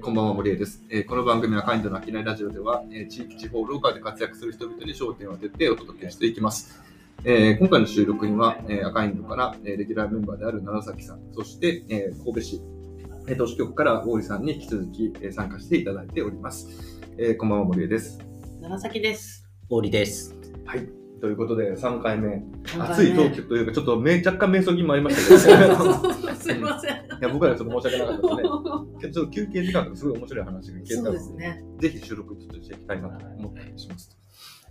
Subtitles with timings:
[0.00, 6.80] ーこんばんは、森江です、えーこの番組はカインドの商いラジオでは、えー地域、地方、ローカルで活躍する人々に焦点を当ててお届けしていきます。
[7.24, 12.62] えー今回の収録には、えーアカインドから、えーレギュラーメンバーである楢崎さん、そして、えー神戸市、
[13.28, 17.00] えー都市局から大井さんに引き続き、えー参加していただいております。
[17.18, 18.18] えーこんばんは、森江です。
[18.60, 19.44] 長崎です。
[19.68, 20.34] 氷です。
[20.64, 20.99] はい。
[21.20, 26.96] ということで、3回目、三熱いトークというか、ちょっとめ若干瞑想気もありましたけど、 すいません。
[26.96, 29.12] いや僕らはちょっと申し訳なかったですね。
[29.12, 31.64] ちょっと休憩時間とかすごい面白い話が聞けたのですね。
[31.78, 34.16] ぜひ収録ちょっとしていきたいなと思ったりします。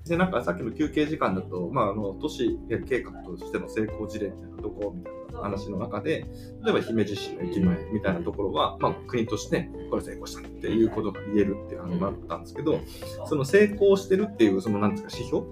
[0.07, 2.57] で、なんかさっきの休憩時間だと、まあ、あの、都市
[2.87, 6.25] 計画としての成功事例みたいなところみたいな話の中で、
[6.63, 12.79] 例えば姫路市の駅前みたいなところは、まあ、国としてこれ成功したっていうことが言えるっていう話があったんですけど、
[13.25, 15.45] その成功してるっていう、そのなんですか、指標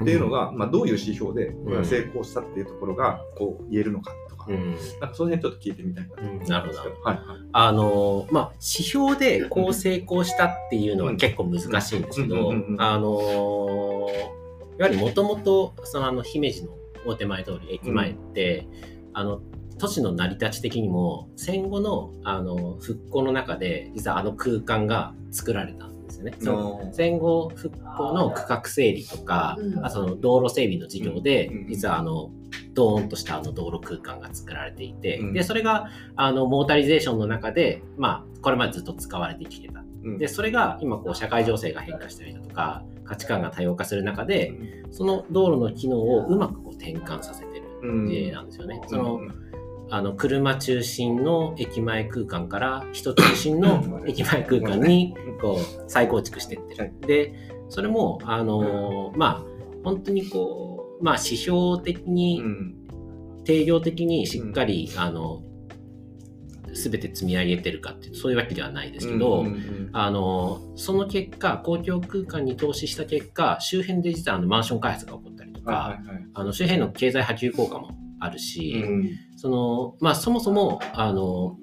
[0.00, 1.54] っていうのが、まあ、どういう指標で、
[1.84, 4.74] 成功したっていうところが、こう、言えるのかとか、うん。
[4.74, 6.48] なんかその辺ちょっと聞いてみたいなと思うんです。
[6.48, 6.80] けなるほど。
[6.80, 7.24] はいはい。
[7.52, 14.40] あのーまあ、指標でこう成功したっていうのは結構難しいんですけどうんうんうんう、んあのー
[14.80, 16.70] やはりもともと、そのあの、姫路の
[17.04, 18.66] 大手前通り、駅前って、
[19.12, 19.42] あの、
[19.78, 25.86] 都市の成り立ち的にも、戦後の、あの、復興の中で、実はあの空間が作られた。
[25.86, 26.34] んですよね。
[26.38, 29.84] その戦後復興の区画整理とか、うん。
[29.84, 31.68] あその道路整備の事業で、うん。
[31.68, 32.30] 実はあの
[32.74, 35.32] ドーンとしたあの道路空間が作られていて、うん。
[35.32, 39.80] でそれがあのモータリゼーションの中で、まあ、これまでずっと使われてきてた。
[40.04, 40.18] うん。
[40.18, 44.54] でそれが今こう社会情勢が変化したりだとか価値観が多様化する中で
[44.90, 48.80] その道路の機能をうまくこう転換させてる例なんですよね。
[48.86, 49.49] そのうん
[49.90, 56.92] あの車中心の駅前空間から人中心の駅前空間にこう再構築していってはい。
[57.00, 57.06] る。
[57.06, 57.34] で
[57.68, 59.50] それもあのーまあ
[59.84, 62.74] 本当にこうまあ指標的うにん。
[63.44, 65.42] 定量的にしっかりあの
[66.74, 69.90] 全て積み上げてるかっていうとそういうわけではないですけど、うんうん。
[69.92, 76.26] あのその結果公共空間に投資した結果周辺で実はあのマンション開発が起こったりとか、はいはいはい。
[76.34, 77.90] あの周辺の経済波及効果も
[78.20, 79.10] あるし、うん。
[79.36, 81.56] そのまあそもそもあの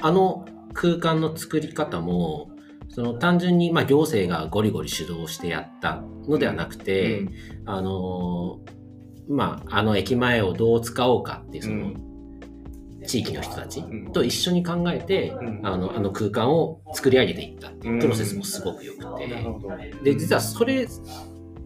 [0.00, 2.50] あの空間の作り方も
[2.88, 7.26] その単純にまあ行政がゴリゴリ主導してやったのではなくて、
[7.64, 8.60] あの
[9.28, 12.12] まああの駅前をどう使おうかっていうその、うん。
[13.04, 14.12] 地域の人たちん。
[14.12, 15.60] と一緒に考えて、うん。
[15.66, 19.68] あのあの空間を作り上げていったっていうプロセスもすごく良くて、なるほど。
[20.04, 20.86] で実はそれ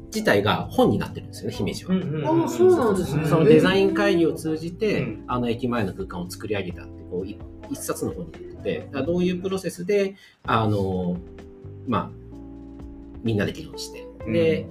[0.07, 1.95] 自体が本になってるんですよね姫路は。
[1.95, 2.45] うんうんうん。
[2.45, 3.27] あそうなんですね。
[3.27, 5.25] そのデザイン会議を通じて、うん。
[5.27, 7.39] あの駅前の空間を作り上げたってこうい
[7.71, 11.17] 一冊の本になっててどういうプロセスであの
[11.87, 12.11] まあ
[13.23, 14.67] みんなで議論してで、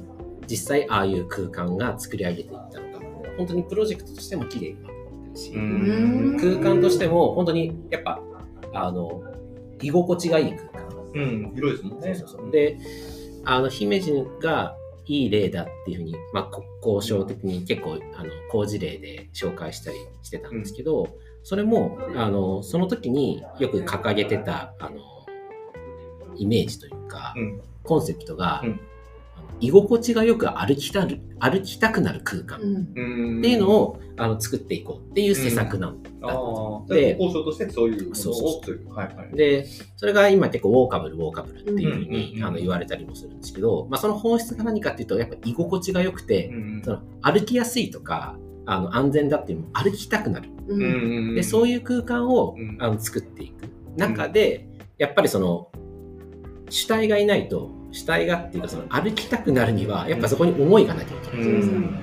[0.47, 3.06] 実際ああいう空間が作り上げていったのか
[3.38, 6.38] 本当にプロジェクトとしても綺麗にまとまってるし、うん。
[6.38, 8.22] 空間としても本当にやっぱ
[8.74, 9.24] あの
[9.81, 10.85] 居心地がいい空間。
[11.16, 11.51] うん。
[11.56, 12.16] 広いですもんね。
[12.16, 12.51] そうそうそう。
[12.51, 12.78] で
[13.45, 14.75] あの姫路が
[15.08, 16.66] いい例だっていうふうに、まあ、国
[16.98, 21.08] 交省的に結構あの好事例で紹介したりしてたんですけど、
[21.44, 25.00] それもあのその時によく掲げてたあの
[26.38, 27.62] イメージというか、うん。
[27.86, 28.64] コンセプトが、
[29.60, 32.58] 居心地がよく歩きたる歩きたくなる空間。
[32.60, 33.00] って
[33.50, 36.86] いうのを、あの作っていこうっていう施策なんだったん。
[36.88, 38.58] で交渉としてそういうものそうそうそう。
[38.58, 38.94] をという。
[38.94, 39.68] はいはいで、
[39.98, 50.50] それが今結構ウォーカブル、ウォーカブルっていうふうにあの言われたりもするんですけど、まあその本質が何かっていうと、やっぱ居心地が良くて、うんその歩きやすいとか、あの安全だっていうのも歩きたくなる。
[51.36, 52.78] で、そういう空間をうん。
[52.80, 53.70] あの作っていく。
[53.98, 54.68] 中で、
[54.98, 55.72] やっぱりその、
[56.70, 61.47] 主体がいないと、主体がっていうかその歩きたくなるには、やっぱそこに思いがなきゃいけない。
[61.47, 62.00] うん。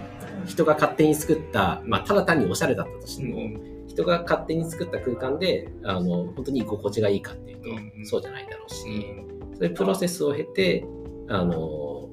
[0.47, 3.87] 人が勝手に作った、まあただ単におしゃれだったとしても、うん。
[3.87, 8.07] 人が勝手に作った空間で、あの、本当に居心地がいいかっていうと、うん。
[8.07, 9.57] そうじゃないだろうし、うん。
[9.57, 10.87] そういうプロセスを経て、
[11.29, 12.09] あの、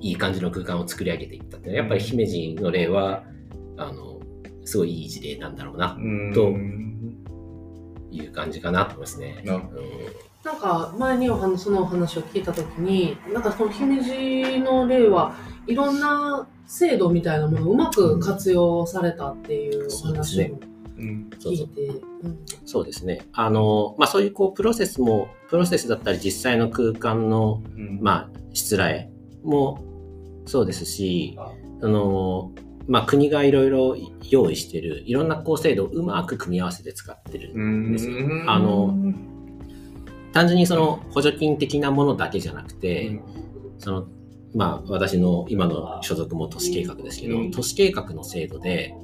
[0.00, 3.22] いい感じの空間を作り上げていったっていうのは、やっぱり姫路の例は、
[3.76, 4.20] あの、
[4.64, 6.32] すごいいい事例なんだろうな、うん。
[6.34, 6.82] とうん
[8.10, 9.42] いう感じかなと思いますね。
[9.44, 9.70] なるほ
[10.44, 15.34] なんか前にお話そのお話を聞いたときに、なんかその姫路の例は
[15.66, 20.58] いろんな制度みたいなものをうまく活用されたっていうお話を
[20.96, 23.26] 聞いて、うんそうですね。
[23.32, 27.98] あの、まあ、そういうこう、プロセスも、プロセスだったり実際の空間の、うん。
[28.00, 29.10] まあ、しつらえ
[29.42, 29.82] も
[30.46, 31.36] そうですし、
[31.82, 32.52] あの、
[32.86, 33.96] まあ、国がいろいろ
[34.30, 38.16] 用意してる、いろんなこう制度をうまく組み合わせて使ってるんですよ。
[38.18, 38.50] うん。
[38.50, 38.96] あの、
[40.32, 43.20] 単純にその補助金的なものだけじゃなくて、
[43.78, 44.06] その、
[44.54, 47.50] まあ、私の今の所属も都市計画ですけど、うん。
[47.50, 48.94] 都市計画の制度で、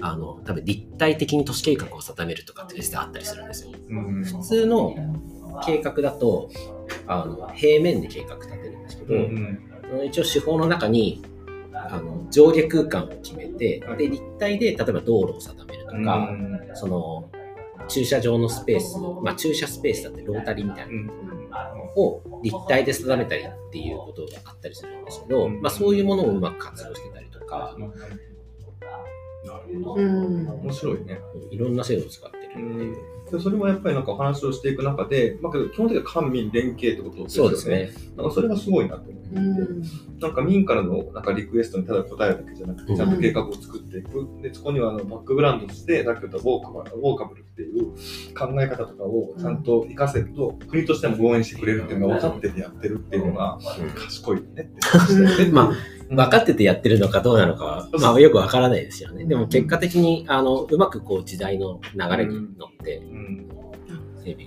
[0.00, 3.72] あの、多分立体的に都市計画を定めるとかって実はあったりするんですよ。
[3.88, 4.24] うん。
[4.24, 4.94] 普通の
[5.64, 6.50] 計画だと、
[7.06, 11.22] あの平面で計画立てるんですけど、一応手法の中に
[11.72, 16.28] あの上下空間を決めて、で立体で例えば道路を定めるとか、
[16.74, 17.30] その
[17.88, 20.94] 駐車場のスペース、まあ、駐車スペースだってロータリーみたいな
[21.74, 27.92] のを立体で定めたりっていうことがあったりするんですけど、まあ、そういうものをうまく活用してたりとか、うん、
[30.48, 31.20] 面白いね。
[31.50, 33.15] いろんな制度を使ってるっていう。
[33.30, 37.56] でそれもやっぱりなんかお話をしていく中で、まあ、基本的には官民連携ってことですよね。
[37.56, 38.12] そうですね。
[38.16, 39.82] なんかそれがすごいなと思って、うん、
[40.20, 44.20] なんか民からのなんかリクエストにただ答えるだけじゃなくて、ちゃんと計画を作っていく。
[44.20, 47.92] うん、で、そこにはあのバックグラウンドとして、さっき言ったウォーカブル、ウォーカブルっていう
[48.36, 53.58] 考え方とかをちゃんと活かせると、国としても応援してくれるっていうのが分かっててやってるっていうのが、
[53.96, 55.50] 賢いよねって。
[55.50, 59.24] まあ分かっててやってるのかどうなのかは、まあよくわからないですよね。
[59.24, 63.02] でも結果的に、あの、うまくこう時代の流れに乗って、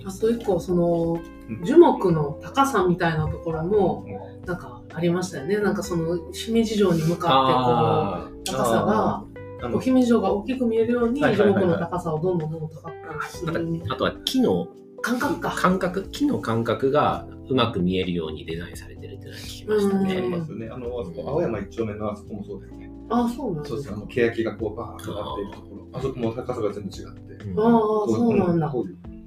[0.04, 1.20] あと一個、その、
[1.64, 4.04] 樹木の高さみたいなところも、
[4.46, 5.58] なんかありましたよね。
[5.58, 9.24] なんかその、姫路城に向かって、こう、高さが、
[9.70, 13.82] こう姫路城が大きく見えるように、樹木の高さをどんどんどんどん高くする。
[13.88, 14.68] あとは木の
[15.02, 15.50] 感覚か。
[15.56, 20.16] 感覚、木の感覚がうまく見えるようにデザインされてるっていうのは聞きましたね。
[20.16, 20.68] ありますよね。
[20.70, 22.90] あの、あそこ、青山一丁目のあそこもそうだよね。
[23.10, 23.92] あそうなんですそうです。
[23.92, 25.88] あの、欅がこう、バーッとなっているところ。
[25.92, 27.60] あそこも高さが全部違って。
[27.60, 28.72] ああ、そうなんだ。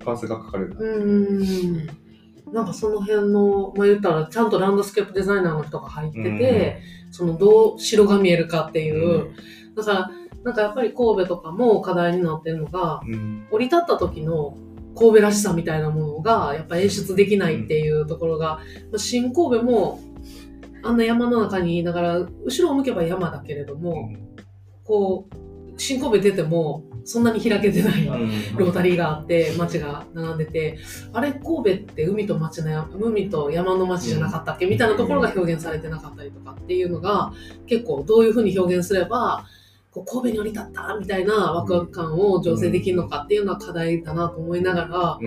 [0.04, 0.76] 関数が書かれる。
[0.80, 2.04] うん
[2.54, 9.34] なんかその辺の、まあ言ったら、ちゃんとランドスケープデザイナーの人が入ってて、そのどう城が見えるかっていう、
[9.76, 10.12] だから、
[10.44, 13.02] なんかやっぱり神戸とかも課題になってるのが、
[13.50, 14.56] 降り立った時の
[14.96, 18.60] 神戸らしさみたいなものがやっぱ演出できないっていうところが、
[18.98, 20.00] 新神戸も
[20.84, 24.14] あんな山の中にいながら後ろを向けば山だけれども、
[24.84, 25.36] こう
[25.78, 30.78] 新神戸出てもそんなに開けてないロータリーがあって街が並んでて
[31.12, 34.68] あれ神戸って海と町の海と山の町じゃなかったっけ？
[34.68, 37.34] みたいなところが表現されてなかったりとかっていうのが
[37.66, 39.46] 結構どういうふうに表現すれば
[39.94, 45.20] こう神戸に降り立ったみたいなワクワク感を醸成できるのかっていうのは課題だなと思いながら、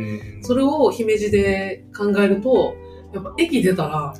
[0.43, 2.75] それを姫路で考えると
[3.15, 4.15] やっぱ駅出たら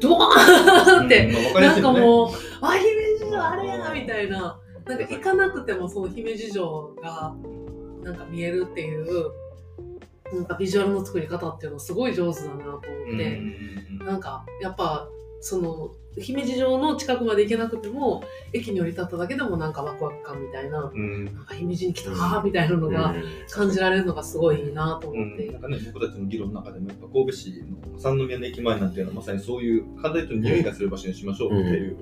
[0.00, 2.28] ドーンって、なんかもう、
[2.60, 4.60] あ、姫路城あれやみたいな。
[4.86, 7.34] なんか行かなくてもその姫路城が
[8.02, 9.32] なんか見えるっていう
[10.34, 12.80] なんかビジュアルの作り方っていうのすごい上手だなと思っ
[13.16, 13.40] て、
[14.04, 15.08] なんかやっぱ
[15.40, 18.22] その姫路城の近くまで行けなくても
[18.52, 23.14] 駅に降り立っただけでもなんかワクワク感みたいな,、うん、なんか姫路に来たなみたいなのが
[23.50, 31.96] 感じられるのがすごいいいなと思って、うん、なんかね僕たちの議論の中でもやっぱ神戸市の三宮の駅前なんていうのはまさにそういう簡単に言うと匂いがする場所にしましょうっていう、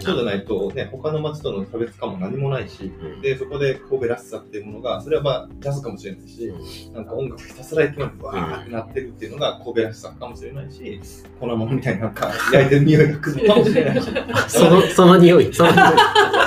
[0.00, 2.92] そうじゃないとね他の街との差別化も何もないし、
[3.22, 6.52] でそこで神戸らしさっていうものがそれはまあジャズかもしれないし、
[6.92, 11.00] なんか音楽ひたすら駅前でわーってなってるっていうのが神戸らしさかもしれないし
[11.38, 14.10] 粉物みたいななんか焼いてる匂いがくるかもしれないし
[14.48, 15.84] その、その匂い、その匂い。
[15.84, 15.92] こ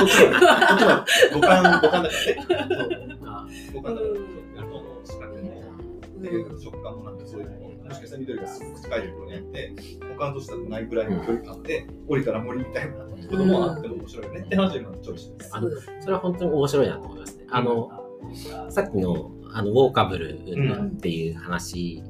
[0.06, 2.10] っちは、五感、五感だからね。
[3.74, 7.18] 五感だから、あの、視覚も、食感もなん。
[7.18, 9.74] かそういうももしかしたら緑がすごく近いところにあって、
[10.18, 15.50] 他の都市だとないぐらいの距離感で、降りたら森みたいなこともあっても面白いよねって話がチョイスです。
[15.56, 15.70] あの、
[16.02, 17.46] それは本当に面白いなと思いますね。
[17.50, 17.92] あの、
[18.70, 22.04] さっきの、あの、ウォーカブルっていう話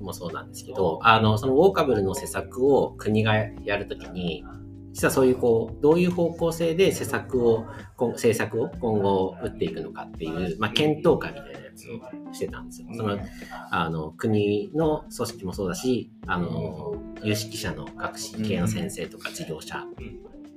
[0.00, 3.34] もそうなんですけど、あの、そのウォーカブルの施策を国が
[3.64, 4.44] やるときに、
[4.92, 7.66] 実はそういうこうどういう方向性で施策を
[7.98, 12.88] 政策を今後打っていくのかっていう、まあ、検討会みたいなやつをしてたんですよ。
[12.96, 13.18] その
[13.72, 19.84] あの国の組織もそうだしあの有識者の学士系の先生とか事業者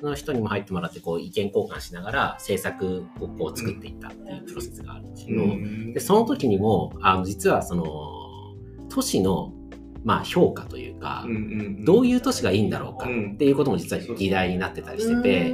[0.02, 7.86] の人にも入ってもらってこう意見交換しながら政策をこう作っていったっていうプロセスがあるんですけど、でその時にもあの実はその
[8.90, 9.54] 都市の
[10.04, 15.54] まあ、評価というか、うんうんうん、どういう都市がいいんだろうかっていうことも実は議題になってたりしてて、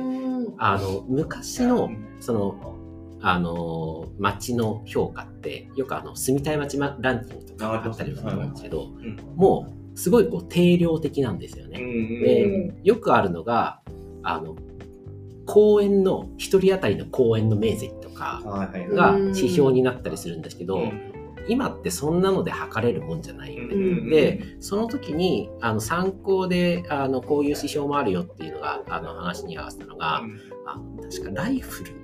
[0.59, 2.75] あの昔のその
[3.21, 8.89] あの町の評価ってよくあの住みたい町ランキングとかあったりするんですけど、
[9.35, 11.79] もうすごいこう定量的なんですよね。
[11.79, 13.81] でよくあるのが
[14.23, 14.55] あの
[15.45, 20.91] 公園の1人当たりの公園の面積とかが指標になったりするんですけど、
[21.47, 23.55] 今ってそんなので測れるもんじゃない。
[23.55, 23.75] よね。
[23.75, 32.03] うん、でその時にあの参考であのこういう指標もあるよっていうのがあの話に合わせたのが、うん、あ確かライフル。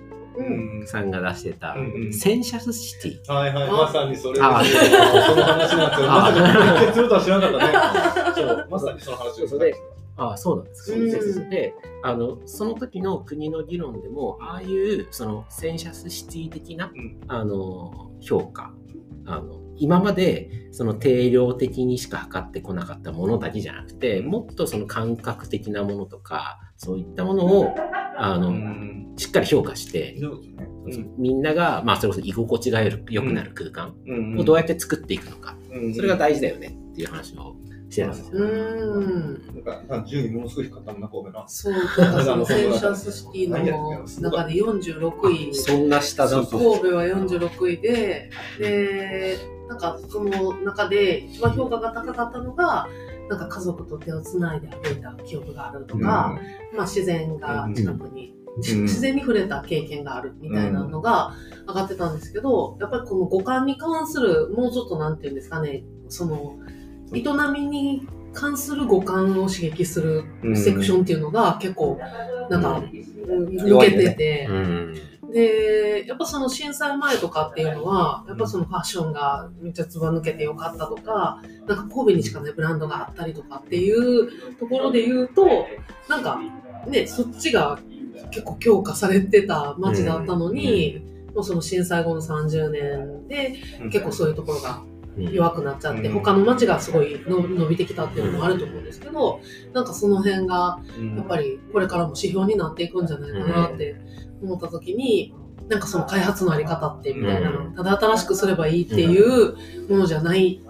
[0.85, 1.75] さんが出してた、
[2.11, 3.33] センシュアスシティ。
[3.33, 4.63] はいはい、まさにそれあ。
[4.63, 6.07] その話なんですよ。
[6.07, 8.33] まさか決するとは知らなかったね。
[8.35, 9.75] そう、まさにその話をで
[10.19, 11.73] ああそうなんですか、うん、で
[12.03, 18.73] あのその時の国の議論でもああいうそのセンシュアスシティ的な、うん、あの評価
[19.25, 27.75] あの今までその定量的にしか測ってこなかったものだけじゃなくてもっとその感覚的なものとかそういったものを
[28.19, 29.13] あの、うん。
[29.17, 30.41] しっかり評価して、そう
[30.85, 31.09] ですね。
[31.17, 34.39] みんなが、まあ、それこそ居心地がよ良くなる空間うん。
[34.39, 35.95] をどうやって作っていくのか、うん。
[35.95, 37.55] それが大事だよねっていう話を
[37.89, 38.27] してたんですよ。
[38.33, 38.41] うー
[38.99, 39.55] ん。
[39.55, 41.47] なんか、なんか順位ものすごい低かったもんな、神戸な。
[41.47, 43.57] そう、なんかそのセンシュアスシティの
[44.29, 45.55] 中で46位。
[45.55, 46.57] そんな下だと。
[46.57, 48.29] 神戸は46位で、
[48.59, 52.87] で、なんかその中で一番評価が高かったのが、
[53.29, 56.39] なんか家族と手をつないで歩いた記憶があるとか、
[56.75, 61.33] まあ自然が近くに、うん自然に触れた経験があるみたいなのが
[61.67, 66.57] 上がってたんですけど、やっぱりこの五感に関する、もうちょっとなんていうんですかね、その、
[67.13, 70.23] 営みに関する五感を刺激する
[70.55, 71.99] セクションっていうのが結構、
[72.49, 72.83] なんか、
[73.27, 74.93] 抜けてて、うん。
[75.31, 85.67] で、やっぱその震災前とかっていうのは、やっぱそのファッションがめっちゃつば抜けてよかったとか、なんか神戸にしかないブランドがあったりとかっていうところで言うと、
[86.07, 86.39] なんか
[86.87, 87.79] ね、そっちが
[88.31, 91.01] 結構強化されてた街だったのに、
[91.33, 93.55] もうその震災後の30年で
[93.91, 94.81] 結構そういうところが
[95.25, 96.13] 弱くなっちゃって、うん。
[96.13, 99.41] 他の街がすごいの伸びてきたっていうのもあると思うんですけど、
[99.73, 100.79] なんかその辺が
[101.15, 103.95] やっぱりこれからも指標になっていくんじゃないかなって
[104.41, 105.33] 思った時に、
[105.67, 107.73] なんかその開発のあり方ってみたいな、うん。
[107.75, 109.55] ただ新しくすればいいっていう
[109.89, 110.61] ものじゃない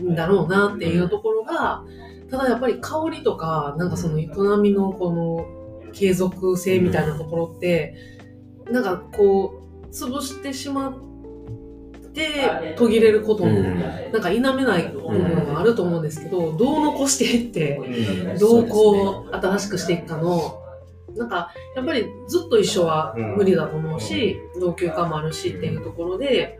[0.00, 1.84] んだろうなっていうところが、
[2.30, 4.28] ただやっぱり香りとか、なんかその営
[4.62, 7.94] みのこの継続性みたいなところって、
[8.70, 11.13] なんかこう、潰してしまって
[12.76, 13.60] 途切れることも、
[14.12, 17.80] なんか否めない部分があると思うんですけど、どう残していって、
[18.38, 20.60] どうこう新しくしていくかの
[21.16, 26.58] なんかやっぱりずっと一緒は無理だと思うし、老朽化もあるしっていうところで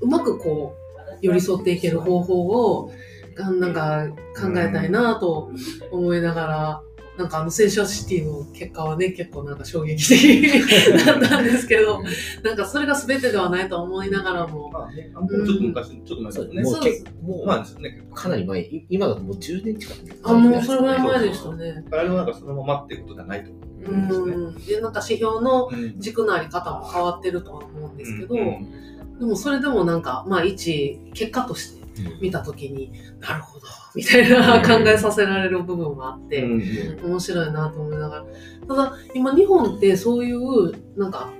[0.00, 2.92] うまくこう寄り添っていける方法を
[3.34, 4.06] がなんか
[4.36, 5.50] 考えたいなと
[5.90, 6.87] 思いながら。
[7.18, 12.00] なんかあのセンシャルシティの結果はね、結構なんか衝撃的だったんですけど、
[12.44, 16.64] なんかそれが全てではないと思いながらも、まあね、あもうちょっと昔、ちょっと前だとね。
[16.64, 21.84] そうもう結構、まあですね、かなり前、い今だともう10年近くあ、もうそれぐらい前でしたね。
[21.90, 24.36] あれはなんかそのままっていうことじゃないと思ううんですね。
[24.36, 24.54] ん。
[24.66, 31.77] で、なんか指標のうん軸のあり方も変わってるとは思うんですけど、うんでもそれでもなんか、まあ一、結果として
[32.20, 36.62] 見たときに、なるほど、みたいな考えさせられる部分はあって、うん
[37.10, 38.24] 面白いなと思いながら。
[38.66, 41.30] ただ、今日本ってそういう、なんか、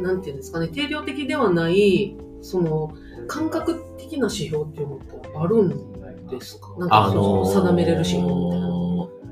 [0.00, 2.92] なんていうんですかね、定量的ではない、その、
[3.28, 5.06] 感覚的な指標っていうのって
[5.36, 6.76] あるんですか？
[6.78, 8.66] なんかそあのーの定めれる指標みたいな。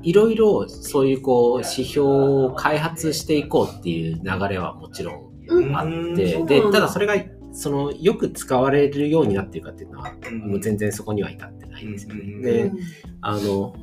[0.03, 5.75] いろいろそういうこう指標を開発していこうっていう流れはもちろんうん。
[5.75, 7.15] あっうんて、でただそれが
[7.55, 10.39] そのよく使われるようになっているかっていうのは、うん。
[10.51, 12.21] もう全然そこには至ってないんですよね。
[12.21, 12.41] うん。
[12.41, 12.79] でうん。
[13.21, 13.73] あの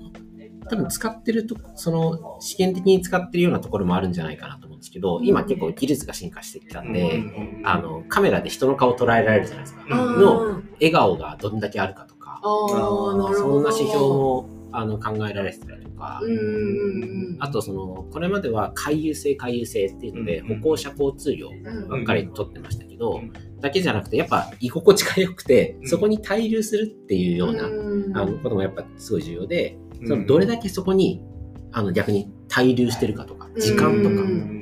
[0.68, 7.62] 多分使ってるとその試験的に使ってるようなところもあるんじゃないかなと思うんですけど今結構技術が進化してきたんで、うん。
[7.64, 12.40] あのカメラで人の顔を捉えられるじゃないですか、の笑顔がどんだけあるかとか。
[12.42, 21.88] そんな指標もあの考えられてたりとか、うんうんうんあとそのこれまでは回遊性回遊性っていうので、うん歩行者交通量うん。
[21.88, 25.88] ばっかり取ってましたけど、うんだけじゃなくてやっぱ居心地が良くて、うん。
[25.88, 28.16] そこに滞留するっていうような、うん。
[28.16, 30.08] あのこともやっぱすごい重要で、うん。
[30.08, 31.22] そのどれだけそこに
[31.70, 34.52] あの逆に滞留してるかとか時間とか。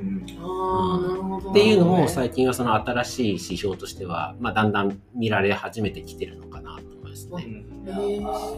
[1.50, 7.64] っていうのも最近はその新しい指標としては、まあ、だんだん見られ始めてきてるのかなとますね。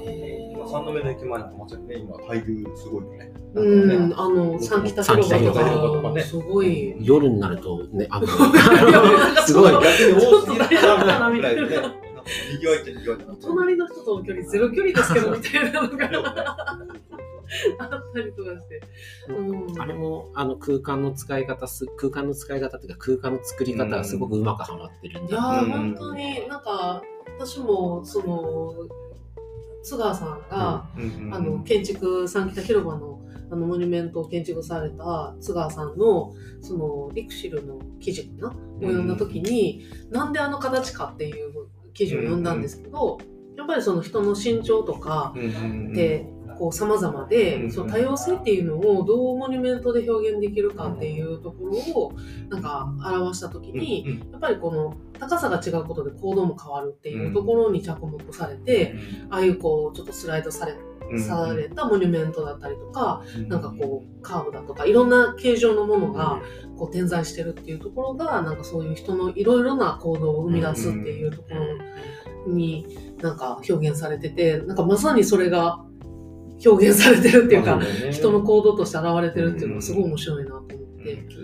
[0.06, 3.32] へ今三度目の駅前なんかまさにね、今、滞留すごいよね。
[3.54, 6.97] ーうん、あの、三北広場と三北広場とかねか、すごい。
[7.00, 8.26] 夜になるとね、あの
[9.47, 11.42] すごい逆に多すぎるみ。
[11.42, 12.02] たいな。
[12.71, 16.78] わいっちゃ賑わいって隣の人との距離ゼロ距離ですけどみたいなのが
[17.78, 18.80] あったりとかして。
[19.28, 19.80] うん。
[19.80, 25.70] あれもあの空間の使い方す、空間の使い方っていうか空間の作り方がすごくうまくはまってるんだいやー、うん。
[25.70, 27.02] 本当になんか
[27.38, 28.75] 私もその
[29.82, 30.88] 津川さんが、
[31.32, 33.20] あの建築三北広場の
[33.50, 36.32] あのモニュメントを建築された津川さんの
[36.62, 38.49] そのリクシルの記事かな？
[38.49, 43.18] を読んだ時に、なんであの形かっていう記事を読んだんですけど、
[43.56, 52.12] やっぱりその人の身長とかってこう様々で、うんその多様性っていうのをどうモニュメントで表現できるかっていうところを
[52.49, 58.94] なんか表した時に、やっぱりこの高さが違うことで行動も変わるっていうところに着目されて、
[59.30, 60.75] ああいうこうちょっとスライドされ
[61.18, 66.40] されたモニュメントだったりとか、なんかこうカーブだとかいろんな形状のものが
[66.76, 71.49] こう点在してるっていうところがなんかそういう人のいろいろな行動を生み出すっていうとこ
[72.47, 75.85] ろになんか表現されててなんかまさにそれが
[76.64, 80.83] 表現されてるっていうか、人の行動として現れてるっていうのがすごい面白いなと思って。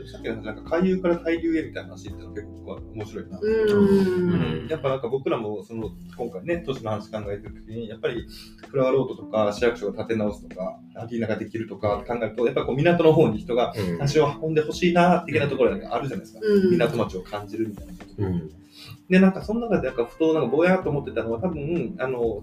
[0.07, 4.69] さっきのなんか海流から対流へみたいな話ってのは結構面白いなうん。
[4.69, 8.25] やっぱなんか僕らもその今回ね都市の話考えてる時にやっぱり
[8.69, 18.51] フラワーロードとか市役所が建て直すとかアリーナができるとか考えるとやっぱこう港の方に人がうん足を運んでほしいな的なところがあるじゃないですか、うん港町を感じるみたいなことうん。
[19.11, 22.43] でなんかその中でなんかふとなんかぼやっと思ってたのは多分あの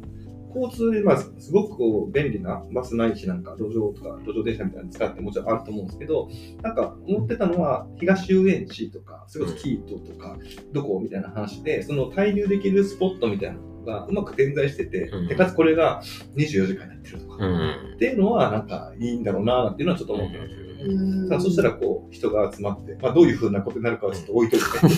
[0.55, 6.29] 交通で、まあ、すごくこう便利なバスないしなんか路上とか路上電車みたいなの使ってもちろんあると思うんですけど
[6.62, 10.38] なんか思ってたのは東遊園地とかそれこそキートとか
[10.71, 15.27] どこみたいな話でその滞留できるスポットみたいなのがうまく点在してて、うん。
[15.27, 16.01] でかつこれが
[16.35, 17.93] 24時間やってるとか、うん。
[17.95, 20.50] っていうのはなんかいいんだろうなっていうのはちょっと思ってます。
[20.50, 20.83] けどね。
[20.85, 21.29] うん。
[21.29, 24.89] さあそしたらこう人が集まって、まあ、どういうふうなことになるかはちょっと置いといて、 24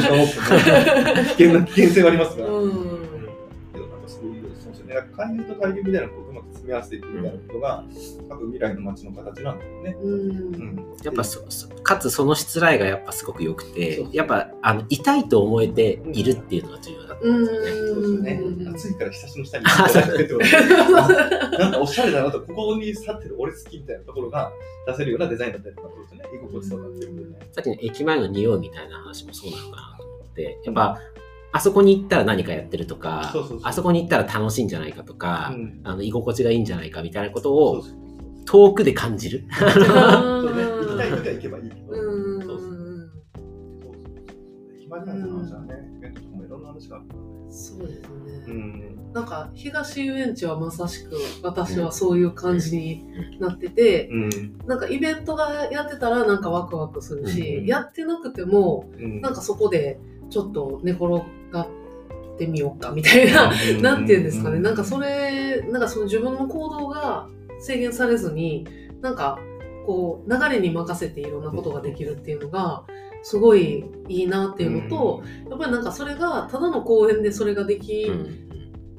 [0.00, 1.14] 時間オープン。
[1.14, 2.85] の危険な危険性はありますが、うん
[4.70, 7.84] かそうですよね、海流と対流みたいなことをうまく積み合わせていくみたいなことが、
[8.28, 9.96] 多分未来の街の形なんだよね。
[10.02, 17.70] うんうん、やっぱそそかつそのしつらいがやっぱすごく良くてそうそうやっぱあの痛いと思えているっていうのが重要だったんですよね。
[17.70, 18.74] そうですねうん。
[18.74, 24.52] 暑いからひさしの下に行ってってこと なんかおしゃれだなと、ここに立ってる俺好きみたいなところが
[24.86, 26.38] 出せるようなデザインだったりとかってことですね。
[26.38, 27.48] 居心地そうなってるんでね。
[27.52, 30.98] さっきの駅前の匂いみたいな話もそうなのかなと思ってやっぱ
[31.56, 37.82] あそこに行ったら何かやってるとかそうそうそうあそこに行ったら楽しいんじゃないかとか、うんあの居心地がいいんじゃないかみたいなことを
[38.44, 39.44] 遠くで感じる。
[39.58, 39.68] そう
[40.54, 41.92] ね、行きたい時は行けばいいけど。
[41.92, 42.56] うんそう
[45.66, 47.04] ね、イベントとかもいろんな話がある。
[47.50, 48.08] そうですね。
[48.46, 49.12] うん。
[49.12, 53.04] なんか東遊園地はまさしく私はそういう感じに
[53.40, 54.58] なってて、うん。
[54.66, 59.20] なんかイベントがやってたらなんかワクワクするし、うんやってなくてもうん。
[59.20, 59.98] なんかそこで
[60.30, 61.68] ちょっと寝転が
[62.36, 67.28] ってみようかみたいな、 なんていうんですかね、なんかそれ、なんかその自分の行動が
[67.60, 68.66] 制限されずに、
[69.00, 69.38] なんか
[69.86, 72.84] こう流れに任せていろんなことができるっていうのが、
[73.22, 78.46] すごいいいなっていうのと、やっぱりなんかそれがただの公園でそれができ、うん。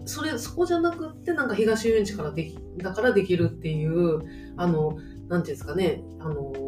[0.08, 4.22] それそこじゃなくってなんか東遊園地からできだからできるっていう
[4.56, 6.02] あのなんていうんですかね。
[6.20, 6.67] あの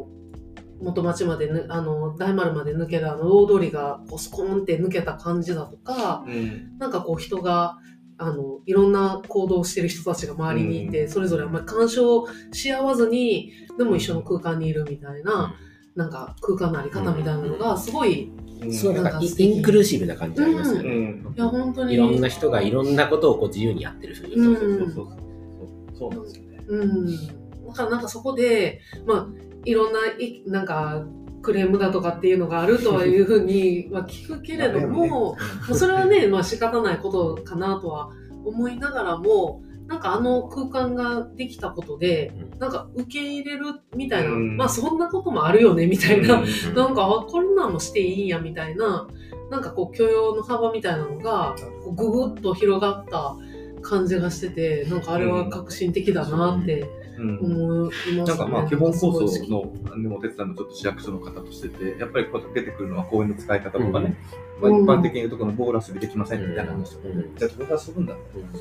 [0.81, 6.77] 元町までぬあの大丸まで抜けたあの大通りがこうスコーンって抜けた感じだとかうん。
[6.77, 7.77] なんかこう人が
[8.17, 15.55] あのいろんな行動をしてる人たちが周りにいて、それぞれあんまり干渉し合わずにでも一緒の空間にいるみたいな、
[15.95, 18.29] なんか空間のあり方みたいなのがすごい、
[18.61, 18.73] うん。
[18.73, 20.89] そうなんかインクルーシブな感じありますようね。
[20.89, 21.33] ん。
[21.35, 25.29] いや本当にいろんな人がいろんなことをこう自由にやってるそうそうそうそう。
[25.97, 26.57] そうなんですよね。
[26.67, 27.05] うん、
[27.67, 29.27] だからなんかそこで、まあ、
[29.65, 31.05] いろんないなんか
[31.41, 35.37] クレームだとかっていうのがあるとはいうふうには聞くけれども、も
[35.69, 38.09] うそれはね、 まあ仕方ないことかなとは
[38.45, 44.57] 思いながらも、なんかあの空間ができたことで、なんか受け入れるみたいな、うん。
[44.57, 46.75] まあそんなこともあるよねみたいな、うん。
[46.75, 49.07] なんかあこんなんもしていいんやみたいな、
[49.49, 51.55] なんかこう許容の幅みたいなのが、
[51.95, 53.35] ぐぐっと広がった
[53.89, 57.39] 感じがしてて、なんかあれは革新的だなってうん。
[57.39, 58.17] 思いますね。
[58.23, 64.15] なんかまあ基本構想の何でもお手伝いのちょっと市役所の方としてて、やっぱりこう出てくるのは公園の使い方とかね、
[64.61, 64.83] まあ、うん。
[64.83, 66.95] 一般的に言うとこのボーラスでできませんみたいな話。
[66.95, 67.35] とか、うん。
[67.35, 68.13] じゃあどこから遊ぶんだ。
[68.35, 68.59] みたいな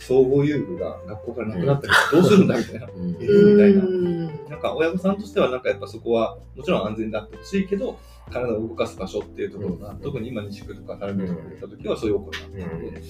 [0.00, 2.86] 総合遊具が学校からなくなったけどどうするんだみたいな。
[2.86, 3.10] うん。
[3.20, 3.84] えーみたいな。
[3.84, 4.26] うん。
[4.48, 7.98] なんか親御さんとしてはなんかやっぱそこはもちろん安全であってほしいけど
[8.30, 9.98] 体を動かす場所っていうところが、うん。
[9.98, 13.02] 特に今西区とか垂水とかに行った時はそういうお声があったので、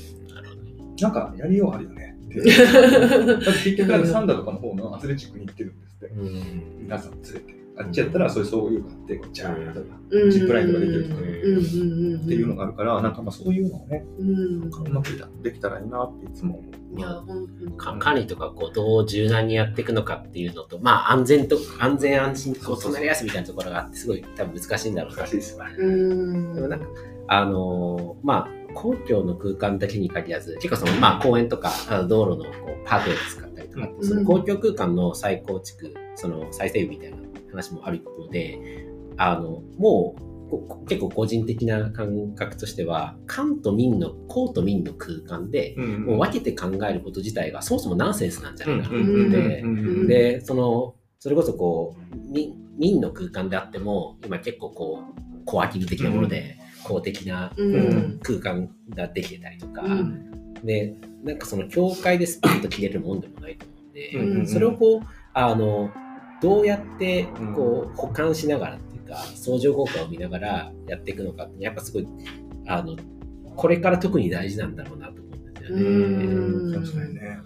[1.01, 2.41] なんかやりようあるよねって。
[2.45, 6.15] だって結局サンダとかの方のアスレチックに行ってるんですって。
[6.15, 7.59] うん皆さん連れて。
[7.81, 15.11] あっちやったらそういうそういうのがあって、ジャーンとかうんジップラインとかできるとかうんうんうんうんっていうのがあるから、なんかまあそういうのをね、うんうまく
[15.43, 16.99] できたらいいなっていつも思う。
[16.99, 17.23] いや、
[17.77, 25.65] 管理とかこうどう柔軟にやっていくのかっていうのと、まあ安全と、安全安心こう隣り合わせみたいなところがあって、すごい多分難しいんだろうな難しいですね。
[25.79, 26.55] うん。
[26.55, 26.87] でもなんか、
[27.29, 31.73] あのーまあ、公共の空間だけに限らず、結構その、まあ、公園とか、
[32.09, 37.17] 道路のこうパークを使ったりとかその公共空間の再構築、その再整備みたいな
[37.51, 38.87] 話もある一方で、
[39.17, 48.99] あの、もう、こ結構個人的な感覚としては、官と民の、公と民の空間で、うんもう分けて考えること自体がそもそもナンセンスなんじゃないかな。
[49.01, 56.57] んでうんで、その、それこそこう、民民の空間であっても、今結構こう、コアキル的なもので、
[56.89, 58.19] 公的なうん。
[58.23, 60.55] 空間ができてたりとか、うん。
[60.65, 65.01] で、なんかその境界でスパッと切れるもんでもないと思うんで、うんそれをこう、
[65.35, 65.91] あの、
[66.41, 67.25] どうやって
[67.55, 72.09] こう保管しながらっていうか、相乗効果を見ながらやっていくのかって、やっぱすごい、
[72.67, 72.97] あの、
[73.57, 75.83] これから特に大事なんだろうなと思うんですよね。
[75.83, 76.83] うん。
[76.83, 77.39] 確かにね。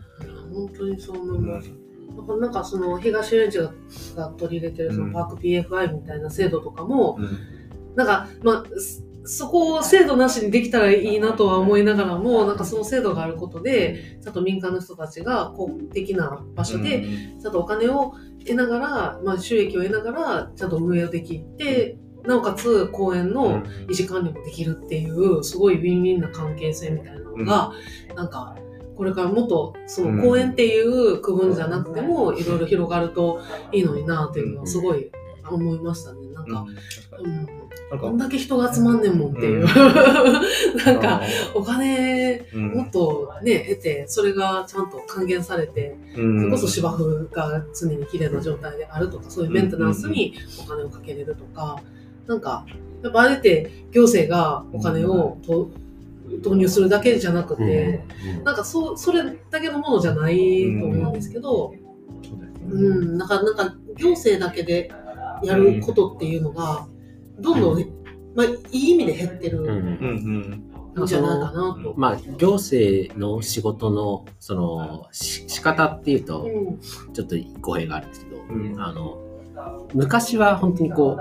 [0.52, 1.70] 本当にそう思います。
[2.14, 3.72] なんかなんかその東園地が
[4.16, 7.61] が取り入れてるそのパーク PFI みたいな制度とかも、うん
[7.96, 17.04] なんか、まあ、そそこを制度なしにできたらいいなとは思いながらも、なんかその制度があることで、ちゃんと民間の人たちが公的な場所で、
[17.40, 27.72] ちゃんとお金を得ながら、まあ、収益を得ながら、ちゃんと運営できて、なおかつ公園の維持管理もできるっていう、すごいウィンウィンな関係性みたいなのが、
[28.16, 28.56] なんか、
[28.96, 33.40] これからもっと、その公園っていう区分じゃなくても、いろいろ広がると
[33.72, 35.10] いいのになっていうのはすごい
[35.48, 36.21] 思いましたね。
[36.46, 36.66] なんか、
[37.18, 37.46] うん、
[37.90, 39.60] なんこんだけ人が集まんねんもんっていう。
[39.60, 39.66] うん。
[40.84, 41.20] なんか、
[41.54, 42.68] お金うん。
[42.74, 46.38] もっとね、得て、それがちゃんと還元されて、うん。
[46.40, 51.80] それこそ芝生が常に綺麗な状態であるとか、そういうメンテナンスにお金をかけれるとか、
[52.26, 52.66] なんか、
[53.02, 55.70] やっぱあれって行政がお金をと
[56.42, 58.00] 投入するだけじゃなくて、
[58.44, 60.36] なんかそう、それだけのものじゃない
[60.80, 61.74] と思うんですけど、
[62.68, 64.90] うん、なんか、なんか行政だけで
[65.44, 66.86] やることっていうのが、
[67.38, 67.84] どんどん、
[68.34, 71.94] まあ、いい意味で減ってるうんじゃないかなと。
[71.96, 76.80] まあ、行政の仕事の、その、し仕方っていうと、うん。
[77.12, 78.80] ちょっと語弊があるんですけど、うん。
[78.80, 79.18] あの、
[79.94, 81.20] 昔は本当にこう、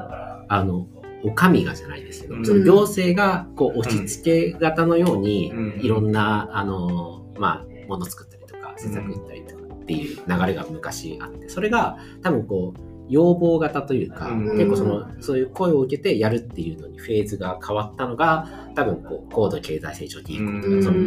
[0.49, 0.87] あの、
[1.23, 2.45] お上がじゃないですけど、うん。
[2.45, 5.81] その行政がこう押し付け型のように、うん。
[5.81, 14.57] いろんな、あの、まあ、もの作ったりとか、施策打ったりとかっていう流れが昔あって、それが多分こう、要望型というか、うん。
[14.57, 20.83] 結構その、そういう声を受けてやるっていうのにフェーズが変わったのが、多分こう、高度経済成長期以降とか、うん。
[20.83, 20.97] その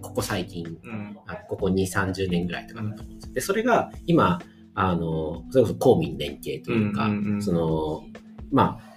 [0.00, 1.16] ここ最近うん。
[1.26, 3.26] あここ2、30年ぐらいとかだと思うんです。
[3.28, 3.34] よ。
[3.34, 4.40] で、それが今、
[4.74, 8.04] あの、それこそ公民連携というか、その、
[8.50, 8.90] まあ、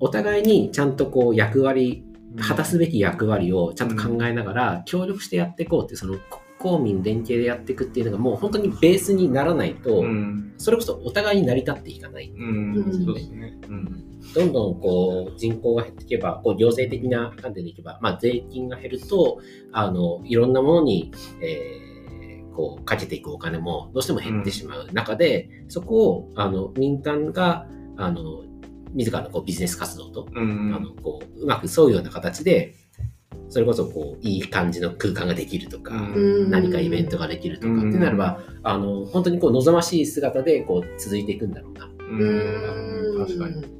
[0.00, 2.04] お互いにちゃんとこう役割、
[2.40, 10.54] 果たすべき役割をちゃんと考えながら協力してやっていこうっていう、そのこ公民連携でやっていくっていうのがもう本当にベースにならないと、うん。
[10.58, 12.32] それこそお互いに成り立っていかない。
[14.34, 19.40] どんどんこう人口が減っていけば、こう行政的な観点でいけば、まあ、税金が減ると、
[19.72, 21.88] あの、いろんなものに、えー
[22.58, 28.42] こう、かけていくお金もどうしても減ってしまう中で、そこを、あの、民間が、あの、
[28.94, 30.74] 自らのこうビジネス活動と、うん。
[30.74, 32.74] あの、こう、うまく沿うような形で、
[33.50, 36.50] それこそこう、いい感じの空間ができるとか、うん。
[36.50, 41.88] 何かイベントができるとかうんってなれば、あの、本当にこう、望ましい姿で、こう、続いていくんだろうな。
[41.98, 42.20] うん。
[42.20, 43.26] うん。
[43.26, 43.78] 確かに。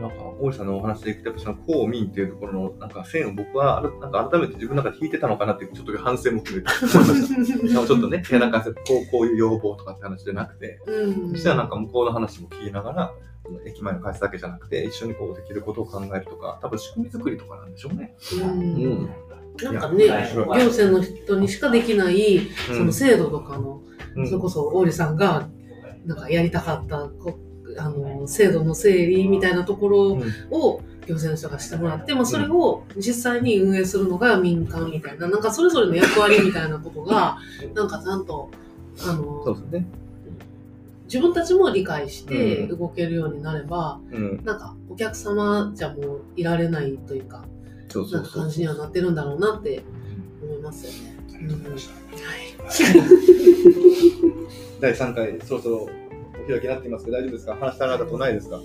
[0.00, 7.86] なんか、大石さんのお話でいくと、やっぱその公民っていうところの、なんか線を僕は、なんか改めて自分の中で引いてたのかなっていう、ちょっと反省も含めて思いました。
[7.86, 11.32] ちょっとね、なんかこうこういう要望とかって話じゃなくて、うん。
[11.32, 13.12] 実はなんか向こうの話も聞きながら、
[13.50, 18.14] その駅前の会社だけじゃなくて、一緒にこうできることを考えるとか、多分仕組み作りとかなんでしょうね。
[18.32, 19.10] うん。
[19.62, 23.82] なんかいね、行政の人にしかできない、その制度とかの、
[24.16, 24.26] うん。
[24.26, 25.48] それこそ、大利さんが、
[26.06, 27.38] なんかやりたかった、こ
[27.76, 30.22] あの、制度の整理みたいなところうん。
[30.50, 37.38] を、行政の人がしてもらって、まあ、それを実際に運営するのが民間みたいな、なんかそれぞれの役割みたいなことが、
[37.74, 38.50] なんかちゃんと、
[38.98, 39.86] あそうの、ですね。
[41.12, 44.44] 自分たちも理解してうん動けるようになれば、うん。
[44.44, 47.44] なんかお客様じゃもういられないというか、
[47.88, 48.50] そうそうそうなんか感。
[48.50, 49.82] じにはなってるんだろうなって
[50.40, 51.16] 思いますよね。
[51.40, 51.80] うんはい。
[54.80, 55.86] 第3回、そろそろお
[56.48, 57.56] 開きになっていますけど、大丈夫ですか？
[57.56, 58.60] 話したらとないですか？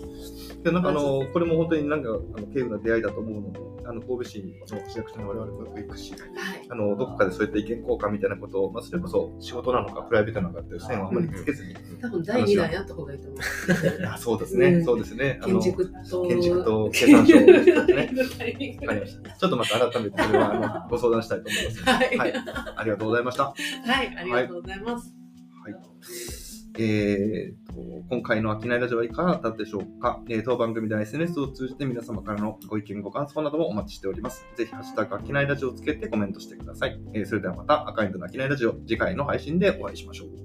[0.63, 6.21] でなんかあの、これも本当になんか、あの、軽有な出会いだと思うので、あの、神戸市の市役所に我々もよく行くし、はい。
[6.69, 11.75] あの、どこかでそういった意見交換みたいなことを、まあ、それこそ仕事なのか、プライベートなのかっていう線をあまりつけずに。
[12.01, 13.39] 多分第2弾やった方がいいと思う。
[14.07, 15.39] あそうですね、うんそうですね。
[15.41, 16.27] あ建の築と。
[16.27, 17.75] 建築と経産省ですね。
[17.75, 19.31] わかりまはした。
[19.31, 22.13] ちょっとまた改めてそれはあのご相談したいと思います。
[22.13, 22.17] い。
[22.17, 22.33] はい。
[22.75, 23.43] ありがとうございました。
[23.43, 23.53] は
[24.03, 24.15] い。
[24.17, 25.13] ありがとうございます。
[25.63, 26.44] はい。
[26.77, 34.45] えー、と今回の秋内ラジオはいかがだったでしょうか、えー当番組では SNS を通じて皆様からのご意見、ご感想などもお待ちしております。
[34.55, 36.99] ぜひ、ハッシュタグ商いラジオをつけてコメントしてください。
[37.13, 40.44] えーそれではまた赤いんの秋内ラジオ、次回の配信でお会いしましょう。